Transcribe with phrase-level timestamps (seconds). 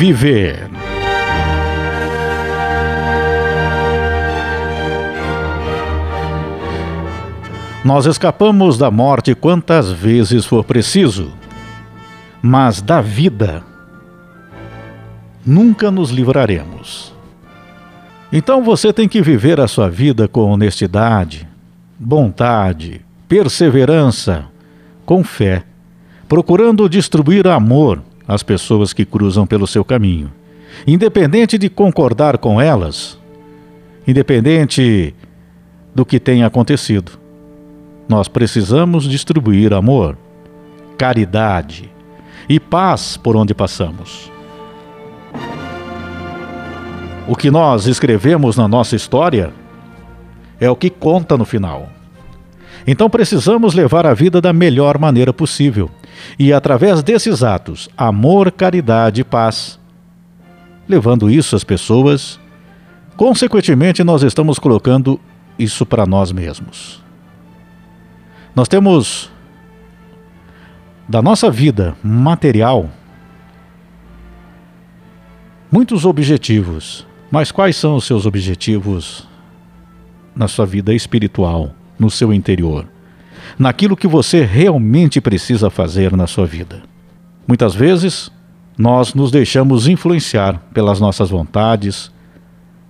[0.00, 0.70] viver.
[7.84, 11.30] Nós escapamos da morte quantas vezes for preciso,
[12.40, 13.62] mas da vida
[15.44, 17.12] nunca nos livraremos.
[18.32, 21.46] Então você tem que viver a sua vida com honestidade,
[21.98, 24.46] bondade, perseverança,
[25.04, 25.62] com fé,
[26.26, 30.30] procurando distribuir amor às pessoas que cruzam pelo seu caminho,
[30.86, 33.18] independente de concordar com elas,
[34.06, 35.12] independente
[35.92, 37.18] do que tenha acontecido.
[38.08, 40.16] Nós precisamos distribuir amor,
[40.96, 41.90] caridade
[42.48, 44.30] e paz por onde passamos.
[47.26, 49.52] O que nós escrevemos na nossa história
[50.60, 51.88] é o que conta no final.
[52.86, 55.90] Então precisamos levar a vida da melhor maneira possível.
[56.38, 59.78] E através desses atos, amor, caridade e paz,
[60.88, 62.38] levando isso às pessoas,
[63.16, 65.20] consequentemente nós estamos colocando
[65.58, 67.02] isso para nós mesmos.
[68.54, 69.30] Nós temos
[71.08, 72.88] da nossa vida material
[75.70, 79.28] muitos objetivos mas quais são os seus objetivos
[80.34, 82.88] na sua vida espiritual, no seu interior?
[83.58, 86.82] Naquilo que você realmente precisa fazer na sua vida.
[87.46, 88.30] Muitas vezes,
[88.78, 92.10] nós nos deixamos influenciar pelas nossas vontades,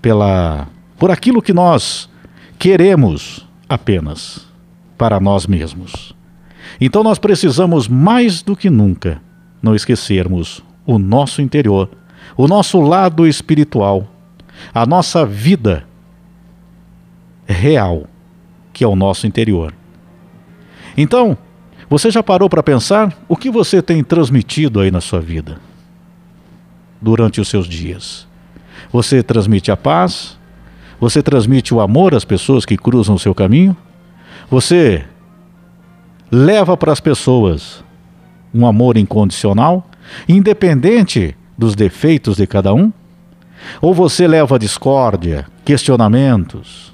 [0.00, 2.08] pela por aquilo que nós
[2.58, 4.46] queremos apenas
[4.96, 6.14] para nós mesmos.
[6.80, 9.20] Então nós precisamos mais do que nunca
[9.60, 11.90] não esquecermos o nosso interior,
[12.36, 14.06] o nosso lado espiritual,
[14.72, 15.84] a nossa vida
[17.46, 18.04] real,
[18.72, 19.74] que é o nosso interior.
[20.96, 21.36] Então,
[21.88, 25.58] você já parou para pensar o que você tem transmitido aí na sua vida
[27.00, 28.26] durante os seus dias?
[28.90, 30.38] Você transmite a paz?
[31.00, 33.76] Você transmite o amor às pessoas que cruzam o seu caminho?
[34.50, 35.04] Você
[36.30, 37.84] leva para as pessoas
[38.54, 39.86] um amor incondicional,
[40.28, 42.92] independente dos defeitos de cada um?
[43.80, 46.92] Ou você leva discórdia, questionamentos,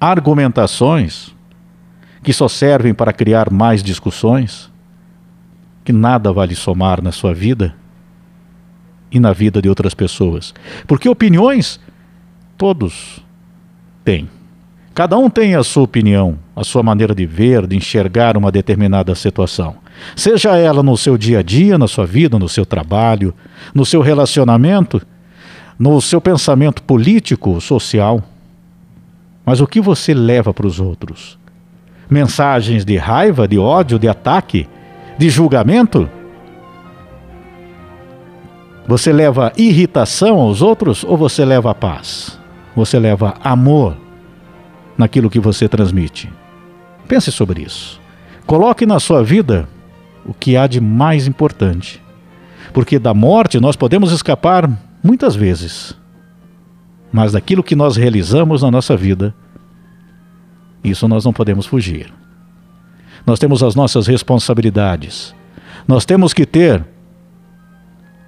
[0.00, 1.34] argumentações
[2.28, 4.70] que só servem para criar mais discussões,
[5.82, 7.74] que nada vale somar na sua vida
[9.10, 10.52] e na vida de outras pessoas.
[10.86, 11.80] Porque opiniões
[12.58, 13.24] todos
[14.04, 14.28] têm.
[14.92, 19.14] Cada um tem a sua opinião, a sua maneira de ver, de enxergar uma determinada
[19.14, 19.76] situação.
[20.14, 23.32] Seja ela no seu dia a dia, na sua vida, no seu trabalho,
[23.74, 25.00] no seu relacionamento
[25.78, 28.22] no seu pensamento político, social.
[29.46, 31.38] Mas o que você leva para os outros?
[32.08, 34.68] Mensagens de raiva, de ódio, de ataque,
[35.18, 36.08] de julgamento?
[38.86, 42.38] Você leva irritação aos outros ou você leva paz?
[42.74, 43.96] Você leva amor
[44.96, 46.30] naquilo que você transmite?
[47.06, 48.00] Pense sobre isso.
[48.46, 49.68] Coloque na sua vida
[50.24, 52.02] o que há de mais importante.
[52.72, 54.70] Porque da morte nós podemos escapar
[55.02, 55.94] Muitas vezes.
[57.12, 59.34] Mas daquilo que nós realizamos na nossa vida,
[60.82, 62.12] isso nós não podemos fugir.
[63.26, 65.34] Nós temos as nossas responsabilidades.
[65.86, 66.84] Nós temos que ter,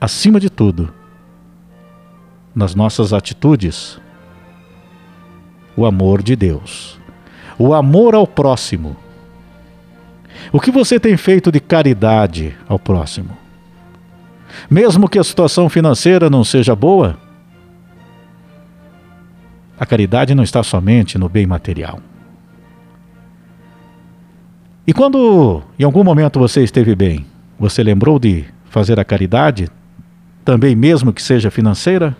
[0.00, 0.92] acima de tudo,
[2.54, 4.00] nas nossas atitudes,
[5.76, 6.98] o amor de Deus,
[7.58, 8.96] o amor ao próximo.
[10.52, 13.36] O que você tem feito de caridade ao próximo?
[14.68, 17.18] Mesmo que a situação financeira não seja boa,
[19.78, 22.00] a caridade não está somente no bem material.
[24.88, 27.24] E quando em algum momento você esteve bem,
[27.60, 29.68] você lembrou de fazer a caridade,
[30.44, 32.16] também mesmo que seja financeira,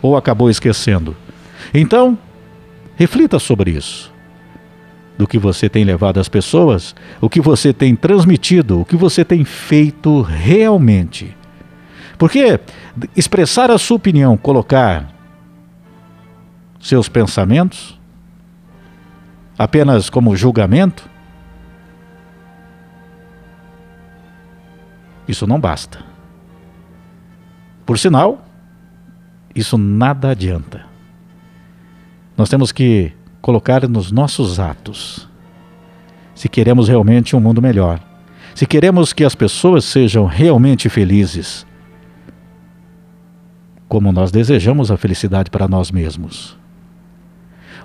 [0.00, 1.14] ou acabou esquecendo?
[1.72, 2.18] Então,
[2.96, 4.12] reflita sobre isso.
[5.16, 9.24] Do que você tem levado às pessoas, o que você tem transmitido, o que você
[9.24, 11.36] tem feito realmente
[12.22, 12.60] porque
[13.16, 15.08] expressar a sua opinião, colocar
[16.80, 17.98] seus pensamentos
[19.58, 21.10] apenas como julgamento,
[25.26, 26.00] isso não basta.
[27.84, 28.44] Por sinal,
[29.54, 30.84] isso nada adianta.
[32.36, 35.28] Nós temos que colocar nos nossos atos
[36.34, 38.00] se queremos realmente um mundo melhor.
[38.54, 41.66] Se queremos que as pessoas sejam realmente felizes,
[43.88, 46.56] como nós desejamos a felicidade para nós mesmos.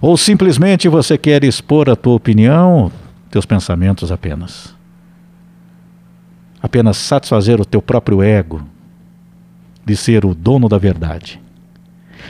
[0.01, 2.91] Ou simplesmente você quer expor a tua opinião,
[3.29, 4.76] teus pensamentos apenas.
[6.67, 8.61] Apenas satisfazer o teu próprio ego,
[9.85, 11.39] de ser o dono da verdade.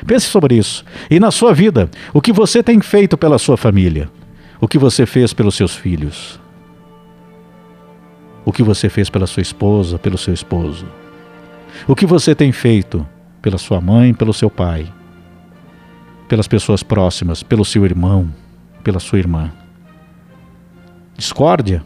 [0.05, 0.85] Pense sobre isso.
[1.09, 4.11] E na sua vida, o que você tem feito pela sua família?
[4.61, 6.39] O que você fez pelos seus filhos?
[8.45, 10.85] O que você fez pela sua esposa, pelo seu esposo?
[11.87, 13.03] O que você tem feito
[13.41, 14.87] pela sua mãe, pelo seu pai?
[16.27, 18.31] Pelas pessoas próximas, pelo seu irmão,
[18.83, 19.51] pela sua irmã?
[21.17, 21.83] Discórdia?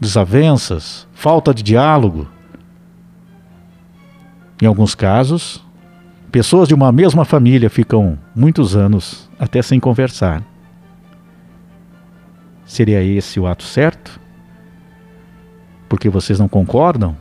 [0.00, 1.08] Desavenças?
[1.12, 2.28] Falta de diálogo?
[4.62, 5.64] Em alguns casos,
[6.30, 10.42] pessoas de uma mesma família ficam muitos anos até sem conversar.
[12.64, 14.20] Seria esse o ato certo?
[15.88, 17.16] Porque vocês não concordam?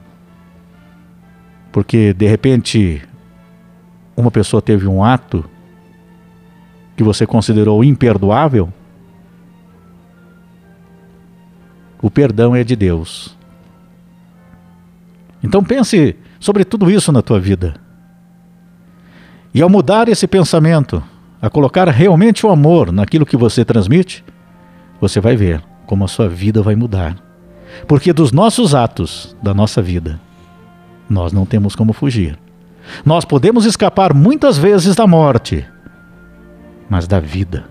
[1.71, 3.01] Porque de repente
[4.15, 5.45] uma pessoa teve um ato
[6.95, 8.73] que você considerou imperdoável?
[12.01, 13.35] O perdão é de Deus.
[15.43, 17.75] Então pense sobre tudo isso na tua vida.
[19.53, 21.01] E ao mudar esse pensamento,
[21.41, 24.23] a colocar realmente o amor naquilo que você transmite,
[24.99, 27.15] você vai ver como a sua vida vai mudar.
[27.87, 30.19] Porque dos nossos atos, da nossa vida,
[31.09, 32.37] nós não temos como fugir.
[33.05, 35.65] Nós podemos escapar muitas vezes da morte,
[36.89, 37.65] mas da vida,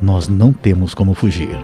[0.00, 1.58] nós não temos como fugir.